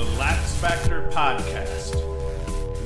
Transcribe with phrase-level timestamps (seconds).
[0.00, 1.94] the Lax Factor Podcast.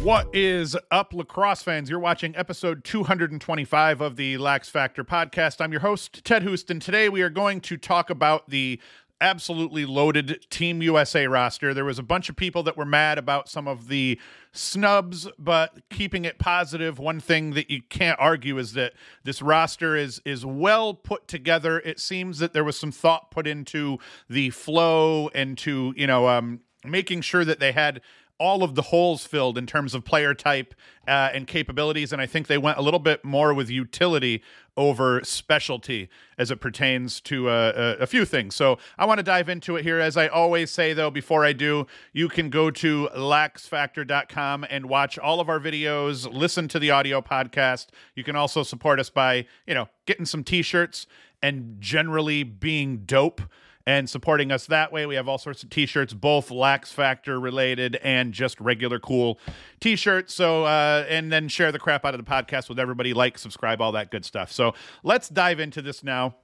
[0.03, 1.89] What is up, lacrosse fans?
[1.89, 5.61] You're watching episode 225 of the Lax Factor Podcast.
[5.61, 6.81] I'm your host, Ted Houston.
[6.81, 8.81] Today we are going to talk about the
[9.21, 11.73] absolutely loaded Team USA roster.
[11.73, 14.19] There was a bunch of people that were mad about some of the
[14.51, 19.95] snubs, but keeping it positive, one thing that you can't argue is that this roster
[19.95, 21.79] is is well put together.
[21.79, 26.27] It seems that there was some thought put into the flow and to, you know,
[26.27, 28.01] um making sure that they had
[28.39, 30.75] all of the holes filled in terms of player type
[31.07, 32.13] uh, and capabilities.
[32.13, 34.43] And I think they went a little bit more with utility
[34.77, 38.57] over specialty as it pertains to uh, a, a, few things.
[38.57, 40.01] So I want to dive into it here.
[40.01, 45.17] As I always say, though, before I do, you can go to laxfactor.com and watch
[45.17, 47.87] all of our videos, listen to the audio podcast.
[48.17, 51.07] You can also support us by, you know, getting some t shirts
[51.41, 53.43] and generally being dope
[53.87, 55.07] and supporting us that way.
[55.07, 59.39] We have all sorts of t-shirts, both Lax Factor related and just regular cool
[59.81, 60.33] t-shirts.
[60.33, 63.81] So uh, and then share the crap out of the podcast with everybody, like, subscribe,
[63.81, 64.51] all that good stuff.
[64.51, 66.37] So let's dive into this now.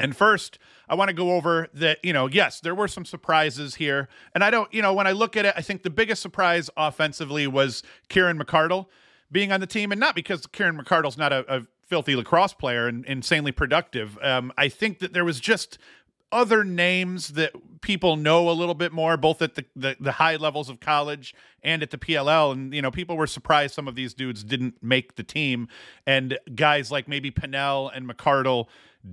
[0.00, 3.74] And first, I want to go over that, you know, yes, there were some surprises
[3.74, 4.08] here.
[4.32, 6.70] And I don't, you know, when I look at it, I think the biggest surprise
[6.76, 8.86] offensively was Kieran McArdle
[9.32, 9.90] being on the team.
[9.90, 14.16] And not because Kieran McArdle's not a, a filthy lacrosse player and insanely productive.
[14.22, 15.78] Um, I think that there was just
[16.30, 20.36] other names that people know a little bit more, both at the, the, the, high
[20.36, 22.52] levels of college and at the PLL.
[22.52, 25.68] And, you know, people were surprised some of these dudes didn't make the team.
[26.06, 28.66] And guys like maybe Pannell and McArdle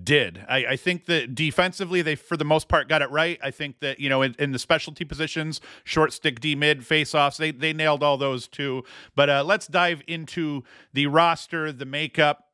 [0.03, 0.43] did.
[0.49, 3.39] I, I think that defensively, they, for the most part, got it right.
[3.41, 7.13] I think that, you know, in, in the specialty positions, short stick, D mid, face
[7.13, 8.83] offs, they, they nailed all those too.
[9.15, 12.44] But uh, let's dive into the roster, the makeup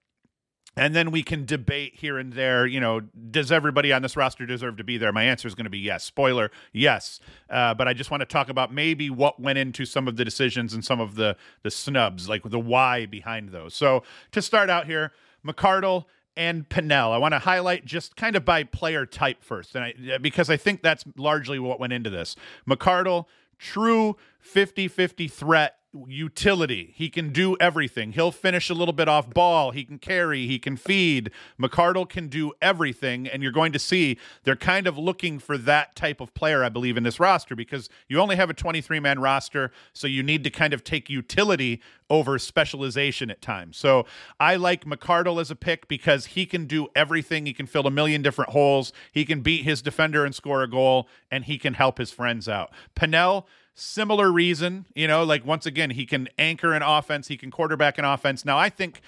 [0.75, 4.45] and then we can debate here and there you know does everybody on this roster
[4.45, 7.19] deserve to be there my answer is going to be yes spoiler yes
[7.49, 10.25] uh, but i just want to talk about maybe what went into some of the
[10.25, 14.69] decisions and some of the the snubs like the why behind those so to start
[14.69, 15.11] out here
[15.45, 16.05] mcardle
[16.37, 17.11] and Pannell.
[17.11, 20.57] I want to highlight just kind of by player type first, and I, because I
[20.57, 22.35] think that's largely what went into this.
[22.67, 23.25] McArdle,
[23.57, 26.93] true 50-50 threat utility.
[26.95, 28.13] He can do everything.
[28.13, 29.71] He'll finish a little bit off ball.
[29.71, 30.47] He can carry.
[30.47, 31.31] He can feed.
[31.59, 33.27] McArdle can do everything.
[33.27, 36.69] And you're going to see they're kind of looking for that type of player, I
[36.69, 39.71] believe, in this roster because you only have a 23 man roster.
[39.93, 43.77] So you need to kind of take utility over specialization at times.
[43.77, 44.05] So
[44.39, 47.45] I like McArdle as a pick because he can do everything.
[47.45, 48.91] He can fill a million different holes.
[49.11, 52.49] He can beat his defender and score a goal, and he can help his friends
[52.49, 52.71] out.
[52.95, 57.51] Pannell similar reason, you know, like once again, he can anchor an offense, he can
[57.51, 58.45] quarterback an offense.
[58.45, 59.01] Now, I think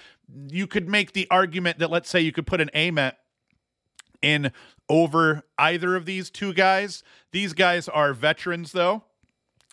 [0.48, 3.14] you could make the argument that let's say you could put an Ament
[4.22, 4.52] in
[4.88, 7.02] over either of these two guys.
[7.32, 9.04] These guys are veterans, though.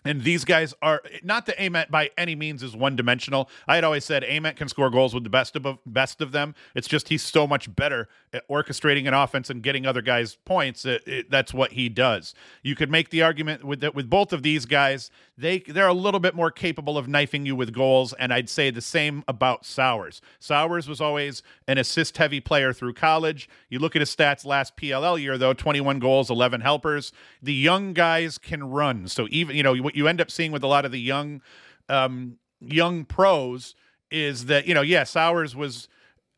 [0.04, 3.48] And these guys are not that Ament by any means is one dimensional.
[3.68, 6.54] I had always said Ament can score goals with the best of best of them.
[6.74, 10.84] It's just he's so much better at orchestrating an offense and getting other guys points.
[10.84, 12.34] It, it, that's what he does.
[12.62, 15.10] You could make the argument with with both of these guys.
[15.38, 18.70] They they're a little bit more capable of knifing you with goals, and I'd say
[18.70, 20.20] the same about Sowers.
[20.40, 23.48] Sowers was always an assist heavy player through college.
[23.68, 27.12] You look at his stats last PLL year though, 21 goals, 11 helpers.
[27.42, 30.62] The young guys can run, so even you know what you end up seeing with
[30.62, 31.42] a lot of the young
[31.88, 33.74] um, young pros
[34.10, 35.88] is that you know yeah Sowers was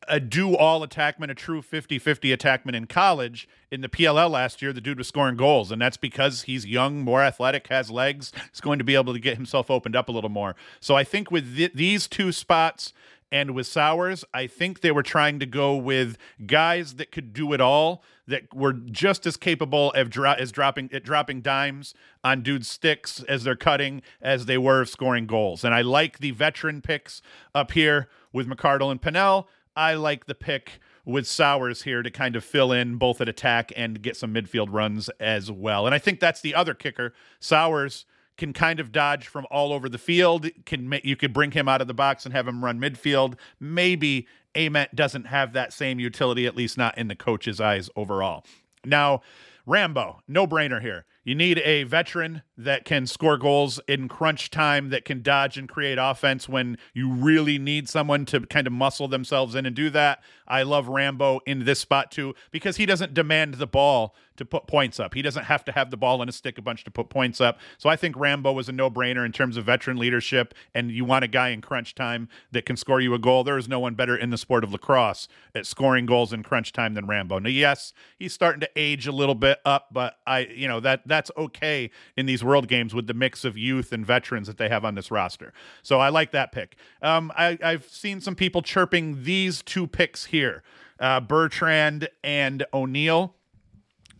[0.07, 3.47] a do all attackman, a true 50 50 attackman in college.
[3.71, 7.01] In the PLL last year, the dude was scoring goals, and that's because he's young,
[7.01, 8.31] more athletic, has legs.
[8.51, 10.55] He's going to be able to get himself opened up a little more.
[10.79, 12.93] So I think with th- these two spots
[13.31, 17.53] and with Sowers, I think they were trying to go with guys that could do
[17.53, 21.93] it all, that were just as capable of dro- as dropping at dropping dimes
[22.23, 25.63] on dudes' sticks as they're cutting as they were of scoring goals.
[25.63, 27.21] And I like the veteran picks
[27.53, 29.45] up here with McArdle and Pannell.
[29.75, 33.71] I like the pick with Sowers here to kind of fill in both at attack
[33.75, 35.85] and get some midfield runs as well.
[35.85, 37.13] And I think that's the other kicker.
[37.39, 38.05] Sowers
[38.37, 40.47] can kind of dodge from all over the field.
[40.65, 43.35] Can you could bring him out of the box and have him run midfield.
[43.59, 48.45] Maybe Ament doesn't have that same utility, at least not in the coach's eyes overall.
[48.83, 49.21] Now,
[49.65, 51.05] Rambo, no brainer here.
[51.25, 55.67] You need a veteran that can score goals in crunch time, that can dodge and
[55.67, 59.89] create offense when you really need someone to kind of muscle themselves in and do
[59.89, 60.21] that.
[60.47, 64.67] I love Rambo in this spot too because he doesn't demand the ball to put
[64.67, 65.13] points up.
[65.13, 67.39] He doesn't have to have the ball in a stick a bunch to put points
[67.39, 67.57] up.
[67.77, 70.53] So I think Rambo was a no brainer in terms of veteran leadership.
[70.73, 73.43] And you want a guy in crunch time that can score you a goal.
[73.43, 76.73] There is no one better in the sport of lacrosse at scoring goals in crunch
[76.73, 77.39] time than Rambo.
[77.39, 81.07] Now, yes, he's starting to age a little bit up, but I, you know, that
[81.15, 84.67] that's okay in these world games with the mix of youth and veterans that they
[84.69, 85.53] have on this roster.
[85.81, 86.75] So I like that pick.
[87.01, 90.61] Um, I, I've seen some people chirping these two picks here,
[90.99, 93.33] uh, Bertrand and O'Neill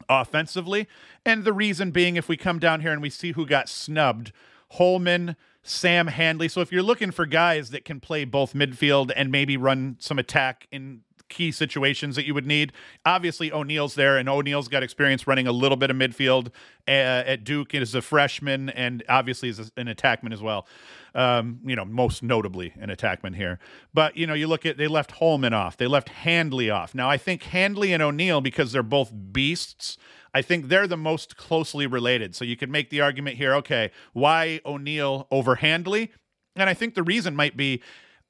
[0.07, 0.87] offensively.
[1.25, 4.31] And the reason being, if we come down here and we see who got snubbed,
[4.71, 6.47] Holman, Sam Handley.
[6.47, 10.19] So if you're looking for guys that can play both midfield and maybe run some
[10.19, 11.01] attack in
[11.35, 12.71] key situations that you would need.
[13.05, 16.47] Obviously, O'Neill's there, and O'Neill's got experience running a little bit of midfield
[16.87, 20.65] uh, at Duke as a freshman, and obviously as an attackman as well.
[21.13, 23.59] Um, you know, most notably an attackman here.
[23.93, 26.95] But you know, you look at they left Holman off, they left Handley off.
[26.95, 29.97] Now, I think Handley and O'Neill, because they're both beasts.
[30.33, 32.35] I think they're the most closely related.
[32.35, 36.11] So you could make the argument here okay, why O'Neill over Handley?
[36.57, 37.81] And I think the reason might be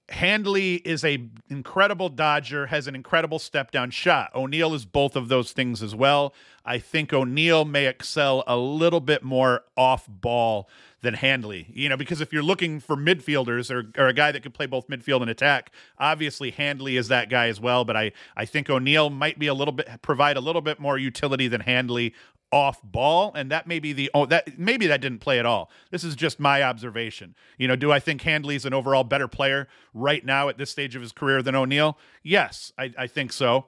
[0.10, 4.30] Handley is a incredible dodger, has an incredible step down shot.
[4.36, 6.34] O'Neill is both of those things as well.
[6.63, 10.69] I think O'Neill may excel a little bit more off ball
[11.02, 11.68] than Handley.
[11.74, 14.66] You know, because if you're looking for midfielders or, or a guy that can play
[14.68, 17.84] both midfield and attack, obviously Handley is that guy as well.
[17.84, 20.98] But I I think O'Neill might be a little bit provide a little bit more
[21.00, 22.13] utility than Handley
[22.56, 25.69] off ball and that may be the oh that maybe that didn't play at all
[25.92, 29.68] this is just my observation you know do i think handley's an overall better player
[29.94, 31.98] right now at this stage of his career than O'Neill?
[32.24, 33.66] yes i, I think so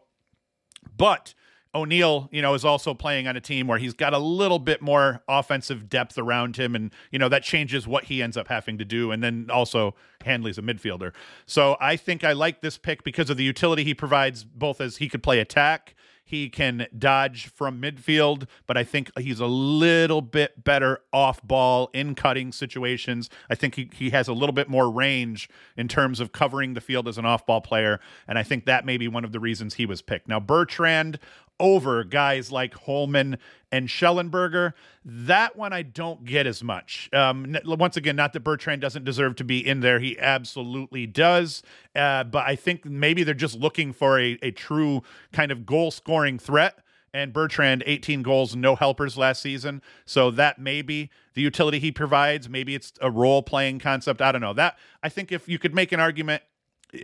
[0.95, 1.33] but
[1.75, 4.81] O'Neill, you know, is also playing on a team where he's got a little bit
[4.81, 8.77] more offensive depth around him, and you know that changes what he ends up having
[8.77, 9.11] to do.
[9.11, 11.11] And then also Handley's a midfielder,
[11.45, 14.97] so I think I like this pick because of the utility he provides, both as
[14.97, 15.93] he could play attack
[16.27, 21.89] he can dodge from midfield, but I think he's a little bit better off ball
[21.93, 23.29] in cutting situations.
[23.49, 26.81] I think he, he has a little bit more range in terms of covering the
[26.81, 28.01] field as an off ball player.
[28.27, 30.27] And I think that may be one of the reasons he was picked.
[30.27, 31.17] Now, Bertrand
[31.59, 33.37] over guys like Holman
[33.71, 34.73] and Shellenberger.
[35.03, 37.09] That one I don't get as much.
[37.13, 39.99] Um, once again, not that Bertrand doesn't deserve to be in there.
[39.99, 41.63] He absolutely does.
[41.95, 45.91] Uh, but I think maybe they're just looking for a, a true kind of goal
[45.91, 46.79] scoring threat.
[47.13, 49.81] And Bertrand, 18 goals, no helpers last season.
[50.05, 52.49] So that may be the utility he provides.
[52.49, 54.21] Maybe it's a role playing concept.
[54.21, 54.53] I don't know.
[54.53, 56.43] That I think if you could make an argument,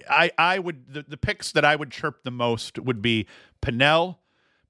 [0.09, 3.27] I, I would the, the picks that I would chirp the most would be
[3.61, 4.17] Pannell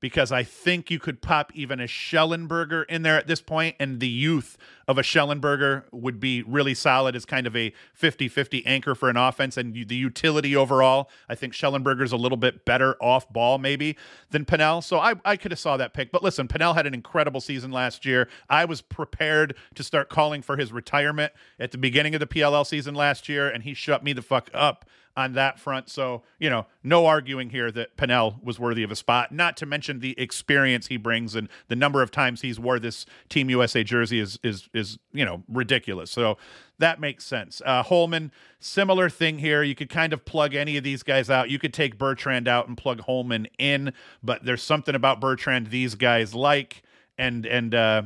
[0.04, 4.02] because I think you could pop even a Shellenberger in there at this point, and
[4.02, 8.66] the youth of a Shellenberger would be really solid as kind of a 50 50
[8.66, 9.56] anchor for an offense.
[9.56, 13.96] And the utility overall, I think Shellenberger's a little bit better off ball, maybe,
[14.30, 14.84] than Pannell.
[14.84, 16.12] So I, I could have saw that pick.
[16.12, 18.28] But listen, Pannell had an incredible season last year.
[18.50, 22.68] I was prepared to start calling for his retirement at the beginning of the PLL
[22.68, 24.84] season last year, and he shut me the fuck up
[25.16, 25.90] on that front.
[25.90, 29.66] So, you know, no arguing here that Pannell was worthy of a spot, not to
[29.66, 33.84] mention the experience he brings and the number of times he's wore this Team USA
[33.84, 36.10] jersey is is is, you know, ridiculous.
[36.10, 36.38] So
[36.80, 37.62] that makes sense.
[37.64, 39.62] Uh, Holman, similar thing here.
[39.62, 41.50] You could kind of plug any of these guys out.
[41.50, 43.94] You could take Bertrand out and plug Holman in,
[44.24, 46.82] but there's something about Bertrand these guys like,
[47.20, 48.02] and and uh,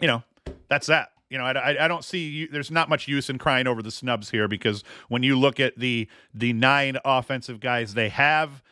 [0.00, 0.22] you know,
[0.68, 3.82] that's that you know, I, I don't see there's not much use in crying over
[3.82, 8.62] the snubs here because when you look at the the nine offensive guys they have,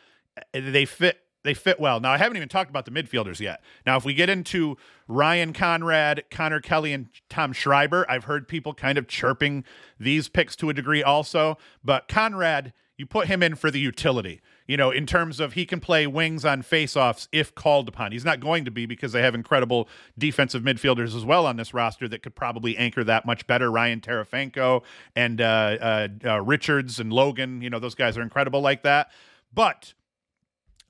[0.53, 1.99] eh, they fit they fit well.
[1.99, 3.61] Now I haven't even talked about the midfielders yet.
[3.85, 8.73] Now if we get into Ryan Conrad, Connor Kelly, and Tom Schreiber, I've heard people
[8.73, 9.63] kind of chirping
[9.99, 14.41] these picks to a degree also, but Conrad, you put him in for the utility
[14.67, 18.11] you know, in terms of he can play wings on faceoffs if called upon.
[18.11, 21.73] He's not going to be because they have incredible defensive midfielders as well on this
[21.73, 23.71] roster that could probably anchor that much better.
[23.71, 24.83] Ryan Terefenko
[25.15, 29.11] and uh, uh, uh, Richards and Logan, you know, those guys are incredible like that.
[29.53, 29.93] But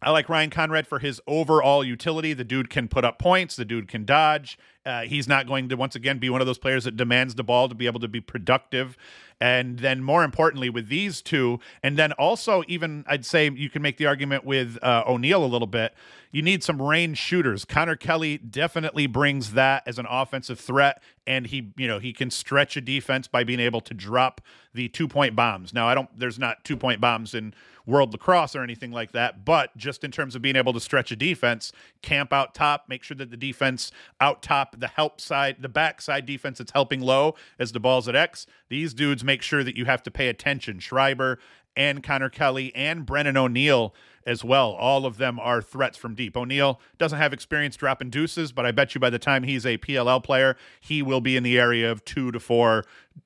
[0.02, 2.34] I like Ryan Conrad for his overall utility.
[2.34, 3.56] The dude can put up points.
[3.56, 4.58] The dude can dodge.
[4.86, 7.44] Uh, he's not going to once again be one of those players that demands the
[7.44, 8.98] ball to be able to be productive.
[9.42, 13.82] And then more importantly, with these two, and then also even I'd say you can
[13.82, 15.94] make the argument with uh, O'Neill a little bit.
[16.32, 17.66] You need some range shooters.
[17.66, 22.30] Connor Kelly definitely brings that as an offensive threat, and he you know he can
[22.30, 24.42] stretch a defense by being able to drop
[24.74, 25.74] the two point bombs.
[25.74, 26.10] Now I don't.
[26.18, 27.54] There's not two point bombs in
[27.86, 31.12] world lacrosse or anything like that, but just in terms of being able to stretch
[31.12, 35.58] a defense, camp out top, make sure that the defense out top, the help side,
[35.60, 38.46] the backside defense that's helping low as the ball's at X.
[38.70, 40.80] These dudes make sure that you have to pay attention.
[40.80, 41.40] Schreiber
[41.76, 43.94] and Connor Kelly and Brennan O'Neill
[44.26, 44.72] as well.
[44.72, 46.36] All of them are threats from deep.
[46.36, 49.78] O'Neill doesn't have experience dropping deuces, but I bet you by the time he's a
[49.78, 52.84] PLL player, he will be in the area of two to four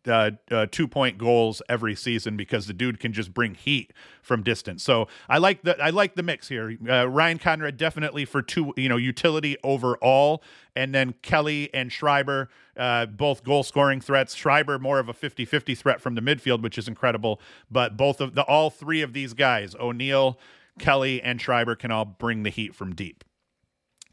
[0.08, 3.91] uh, uh, two point goals every season because the dude can just bring heat
[4.22, 4.84] from distance.
[4.84, 6.77] So I like the I like the mix here.
[6.88, 10.44] Uh, Ryan Conrad definitely for two you know utility overall,
[10.75, 14.36] and then Kelly and Schreiber uh, both goal scoring threats.
[14.36, 17.41] Schreiber more of a 50-50 threat from the midfield, which is incredible.
[17.70, 20.39] But both of the all three of these guys, O'Neill,
[20.79, 23.24] Kelly, and Schreiber, can all bring the heat from deep.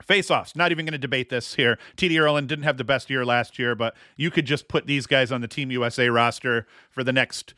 [0.02, 1.78] Face offs, not even going to debate this here.
[1.96, 5.06] TD Ierlan didn't have the best year last year, but you could just put these
[5.06, 7.54] guys on the Team USA roster for the next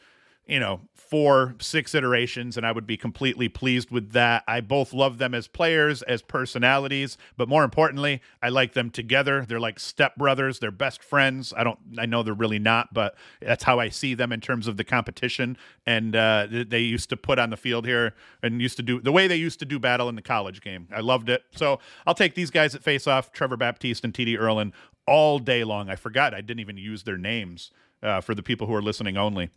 [0.48, 4.44] you know, four, six iterations, and I would be completely pleased with that.
[4.48, 9.44] I both love them as players, as personalities, but more importantly, I like them together.
[9.46, 11.52] They're like stepbrothers, they're best friends.
[11.56, 14.66] I don't, I know they're really not, but that's how I see them in terms
[14.66, 15.56] of the competition.
[15.86, 19.12] And uh, they used to put on the field here and used to do the
[19.12, 20.88] way they used to do battle in the college game.
[20.94, 21.42] I loved it.
[21.56, 24.72] So I'll take these guys at face off Trevor Baptiste and TD Ierlan
[25.06, 25.88] all day long.
[25.88, 27.70] I forgot I didn't even use their names
[28.02, 29.50] uh, for the people who are listening only.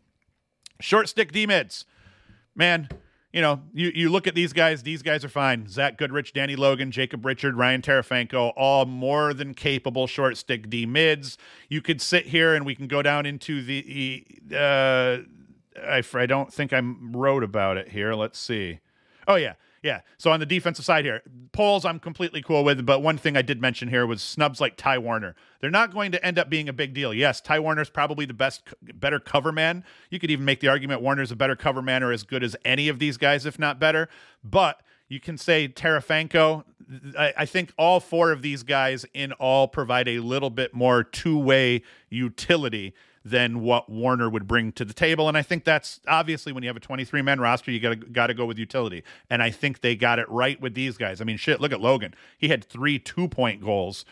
[0.82, 1.86] Short stick D mids.
[2.56, 2.90] Man,
[3.32, 5.68] you know, you, you look at these guys, these guys are fine.
[5.70, 10.86] Zach Goodrich, Danny Logan, Jacob Richard, Ryan Terefenko, all more than capable short stick D
[10.86, 11.38] mids.
[11.70, 14.26] You could sit here and we can go down into the.
[14.54, 15.20] Uh,
[15.82, 18.14] I, I don't think I wrote about it here.
[18.14, 18.80] Let's see.
[19.28, 19.54] Oh, yeah.
[19.84, 20.02] Yeah.
[20.18, 21.22] So on the defensive side here,
[21.54, 24.78] Poles I'm completely cool with, but one thing I did mention here was snubs like
[24.78, 25.36] Ty Warner.
[25.60, 27.14] They're not going to end up being a big deal.
[27.14, 29.84] Yes, Ty Warner's probably the best, better cover man.
[30.10, 32.56] You could even make the argument Warner's a better cover man or as good as
[32.64, 34.08] any of these guys, if not better.
[34.44, 36.64] But you can say Terefenko.
[37.18, 41.04] I, I think all four of these guys in all provide a little bit more
[41.04, 45.28] two way utility than what Warner would bring to the table.
[45.28, 47.96] And I think that's obviously when you have a 23 man roster, you got to
[47.96, 49.04] got to go with utility.
[49.30, 51.22] And I think they got it right with these guys.
[51.22, 52.14] I mean, shit, look at Logan.
[52.38, 54.06] He had three two point goals.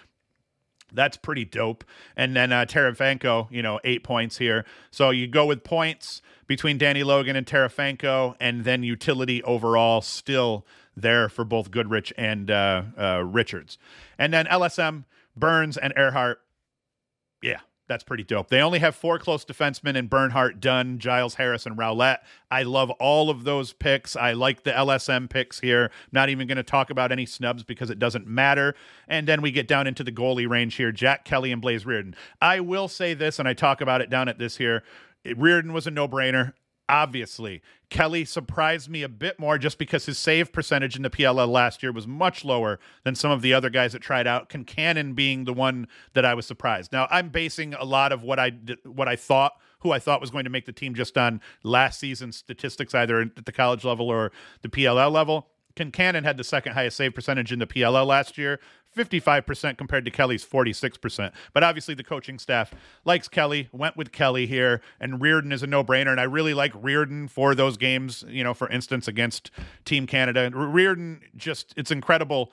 [0.92, 1.84] That's pretty dope.
[2.16, 4.66] And then uh, Terefenko, you know, eight points here.
[4.92, 10.66] So you go with points between Danny Logan and Terefenko, and then utility overall still
[10.98, 13.78] there for both Goodrich and uh, uh, Richards.
[14.18, 16.38] And then LSM, Byrnes, and Ehrhardt.
[17.89, 18.50] That's pretty dope.
[18.50, 22.19] They only have four close defensemen in Bernhardt, Dunn, Giles Harris, and Rowlett.
[22.51, 24.15] I love all of those picks.
[24.15, 25.89] I like the LSM picks here.
[26.12, 28.75] Not even going to talk about any snubs because it doesn't matter.
[29.08, 32.13] And then we get down into the goalie range here Jack Kelly and Blaze Riorden.
[32.39, 34.84] I will say this, and I talk about it down at this here.
[35.25, 36.53] Riorden was a no brainer
[36.89, 37.62] obviously.
[37.89, 41.81] Kelly surprised me a bit more just because his save percentage in the PLL last
[41.81, 44.50] year was much lower than some of the other guys that tried out.
[44.50, 46.91] Concannon being the one that I was surprised.
[46.91, 48.51] Now, I'm basing a lot of what I
[48.84, 52.00] what I thought who I thought was going to make the team just on last
[52.00, 54.31] season's statistics either at the college level or
[54.62, 55.48] the PLL level.
[55.75, 58.60] Concannon had the second highest save percentage in the PLL last year,
[58.96, 61.31] 55% compared to Kelly's 46%.
[61.53, 62.74] But obviously, the coaching staff
[63.05, 66.12] likes Kelly, went with Kelly here, and Riorden is a no brainer.
[66.12, 69.51] And I really like Riorden for those games, you know, for instance, against
[69.86, 70.50] Team Canada.
[70.51, 71.19] Riorden.
[71.36, 72.51] just, it's incredible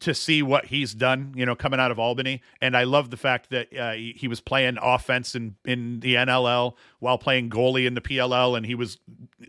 [0.00, 2.42] to see what he's done, you know, coming out of Albany.
[2.60, 6.14] And I love the fact that uh, he, he, was playing offense in, in the
[6.14, 8.56] NLL while playing goalie in the PLL.
[8.56, 8.98] And he was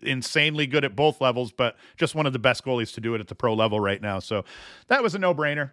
[0.04, 3.22] insanely good at both levels, but just one of the best goalies to do it
[3.22, 4.20] at the pro level right now.
[4.20, 4.44] So
[4.88, 5.72] that was a no brainer.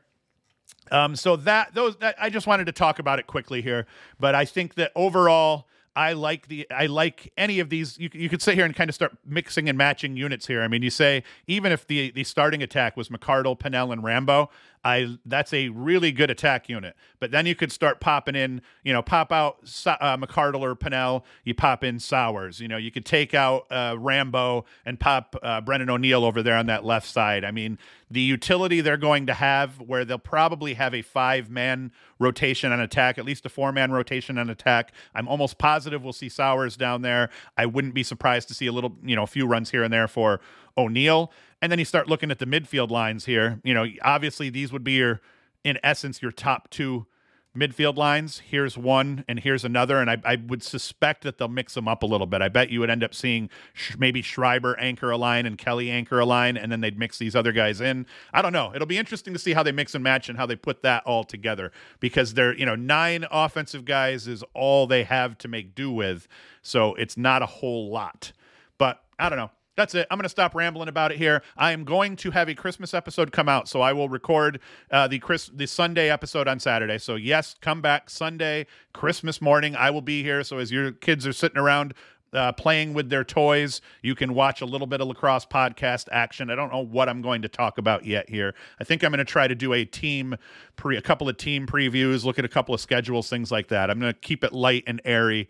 [0.90, 3.87] Um, so that those that, I just wanted to talk about it quickly here,
[4.21, 7.99] but I think that overall I like the I like any of these.
[7.99, 10.62] You, you could sit here and kind of start mixing and matching units here.
[10.62, 14.49] I mean, you say even if the the starting attack was McArdle, Pannell, and Rambo,
[14.85, 16.97] I that's a really good attack unit.
[17.21, 21.25] But then you could start popping in, you know, pop out uh, McArdle or Pannell.
[21.45, 22.59] You pop in Sowers.
[22.59, 26.57] You know, you could take out uh, Rambo and pop uh, Brennan O'Neill over there
[26.57, 27.45] on that left side.
[27.45, 27.78] I mean,
[28.12, 32.78] the utility they're going to have, where they'll probably have a five man rotation on
[32.78, 34.92] attack, at least a four man rotation on attack.
[35.14, 37.31] I'm almost positive we'll see Sowers down there.
[37.57, 39.92] I wouldn't be surprised to see a little, you know, a few runs here and
[39.92, 40.40] there for
[40.76, 41.33] O'Neill.
[41.62, 43.61] And then you start looking at the midfield lines here.
[43.64, 45.23] You know, obviously these would be your,
[45.64, 47.07] in essence, your top two
[47.56, 48.38] midfield lines.
[48.38, 49.99] Here's one and here's another.
[49.99, 52.40] And I, I would suspect that they'll mix them up a little bit.
[52.40, 55.90] I bet you would end up seeing sh- maybe Schreiber anchor a line and Kelly
[55.90, 58.06] anchor a line, and then they'd mix these other guys in.
[58.32, 58.73] I don't know.
[58.75, 61.04] It'll be interesting to see how they mix and match and how they put that
[61.04, 65.75] all together because they're, you know, nine offensive guys is all they have to make
[65.75, 66.28] do with.
[66.62, 68.32] So it's not a whole lot.
[68.78, 70.07] But I don't know that's it.
[70.11, 71.43] I'm going to stop rambling about it here.
[71.57, 74.61] I am going to have a Christmas episode come out, so I will record
[74.91, 76.99] uh, the Chris the Sunday episode on Saturday.
[76.99, 79.75] So yes, come back Sunday, Christmas morning.
[79.75, 80.45] I will be here.
[80.45, 81.95] So as your kids are sitting around
[82.33, 83.81] uh, playing with their toys.
[84.00, 86.50] You can watch a little bit of lacrosse podcast action.
[86.50, 88.55] I don't know what I'm going to talk about yet here.
[88.81, 90.37] I think I'm going to try to do a team
[90.76, 93.91] pre, a couple of team previews, look at a couple of schedules, things like that.
[93.91, 95.49] I'm going to keep it light and airy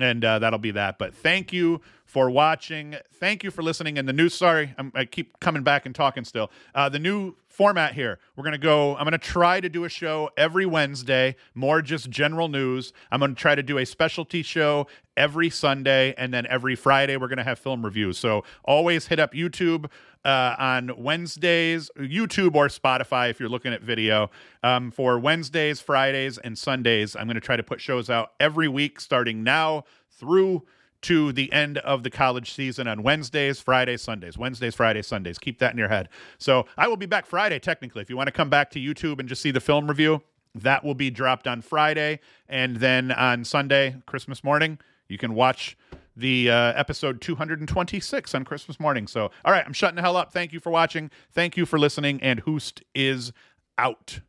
[0.00, 0.98] and uh, that'll be that.
[0.98, 2.96] But thank you for watching.
[3.20, 3.98] Thank you for listening.
[3.98, 6.50] And the new, sorry, I'm, i keep coming back and talking still.
[6.74, 9.84] Uh, the new format here, we're going to go, I'm going to try to do
[9.84, 12.94] a show every Wednesday, more just general news.
[13.12, 14.86] I'm going to try to do a specialty show
[15.18, 16.14] every Sunday.
[16.16, 18.16] And then every Friday, we're going to have film reviews.
[18.16, 19.90] So always hit up YouTube
[20.24, 24.30] uh, on Wednesdays, YouTube or Spotify if you're looking at video.
[24.62, 28.66] Um, for Wednesdays, Fridays, and Sundays, I'm going to try to put shows out every
[28.66, 30.64] week starting now through
[31.02, 34.36] to the end of the college season on Wednesdays, Fridays, Sundays.
[34.36, 35.38] Wednesdays, Fridays, Sundays.
[35.38, 36.08] Keep that in your head.
[36.38, 38.02] So I will be back Friday, technically.
[38.02, 40.22] If you want to come back to YouTube and just see the film review,
[40.54, 42.20] that will be dropped on Friday.
[42.48, 44.78] And then on Sunday, Christmas morning,
[45.08, 45.76] you can watch
[46.16, 49.06] the uh, episode 226 on Christmas morning.
[49.06, 50.32] So, all right, I'm shutting the hell up.
[50.32, 51.10] Thank you for watching.
[51.32, 52.20] Thank you for listening.
[52.22, 53.32] And Hoost is
[53.78, 54.20] out.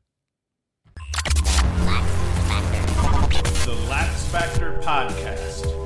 [3.66, 5.79] The Lax Factor Podcast